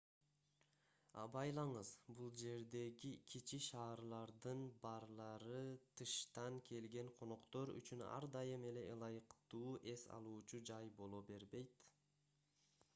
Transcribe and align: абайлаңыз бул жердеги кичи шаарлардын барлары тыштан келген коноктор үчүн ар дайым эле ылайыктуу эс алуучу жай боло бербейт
абайлаңыз 1.23 1.89
бул 2.19 2.31
жердеги 2.43 3.11
кичи 3.33 3.59
шаарлардын 3.65 4.63
барлары 4.85 5.59
тыштан 6.01 6.57
келген 6.71 7.13
коноктор 7.21 7.73
үчүн 7.75 8.03
ар 8.09 8.29
дайым 8.39 8.67
эле 8.73 8.87
ылайыктуу 8.95 9.69
эс 9.95 10.07
алуучу 10.17 10.63
жай 10.73 10.91
боло 11.03 11.21
бербейт 11.31 11.81